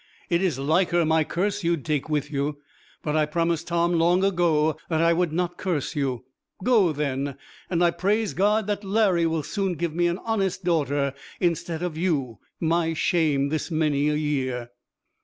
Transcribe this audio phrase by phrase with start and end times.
[0.31, 2.57] 'It is liker my curse you'd take with you.
[3.03, 6.25] But I promised Tom long ago that I would not curse you.
[6.63, 7.37] Go then.
[7.69, 11.99] And I praise God that Larry will soon give me an honest daughter instead of
[11.99, 14.71] you, my shame this many a year.'